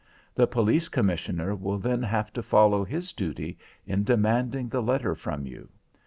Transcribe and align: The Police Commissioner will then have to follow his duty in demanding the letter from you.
The 0.33 0.47
Police 0.47 0.89
Commissioner 0.89 1.53
will 1.53 1.77
then 1.77 2.01
have 2.01 2.33
to 2.33 2.41
follow 2.41 2.83
his 2.83 3.13
duty 3.13 3.59
in 3.85 4.03
demanding 4.03 4.67
the 4.67 4.81
letter 4.81 5.13
from 5.13 5.45
you. 5.45 5.69